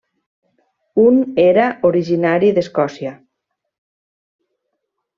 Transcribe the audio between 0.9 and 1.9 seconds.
Un era